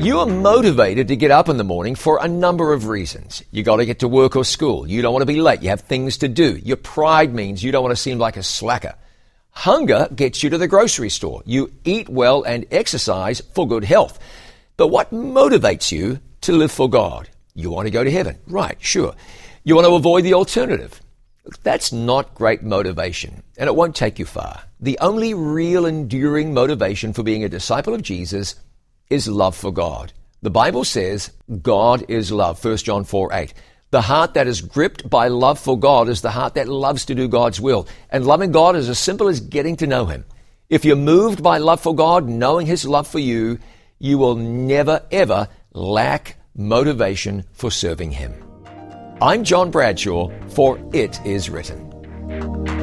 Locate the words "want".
5.12-5.22, 7.82-7.96, 17.70-17.86, 19.74-19.86